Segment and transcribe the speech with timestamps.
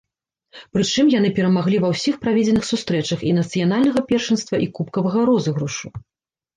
[0.77, 5.99] Прычым яны перамаглі ва ўсіх праведзеных сустрэчах і нацыянальнага першынства, і кубкавага розыгрышу.